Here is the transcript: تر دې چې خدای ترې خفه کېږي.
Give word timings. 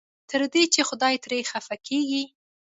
تر 0.29 0.41
دې 0.53 0.63
چې 0.73 0.81
خدای 0.89 1.15
ترې 1.23 1.39
خفه 1.49 1.75
کېږي. 1.87 2.23